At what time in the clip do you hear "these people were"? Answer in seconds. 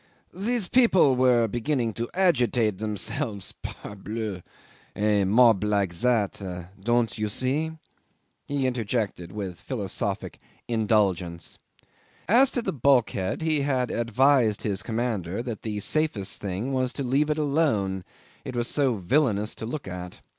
0.33-1.47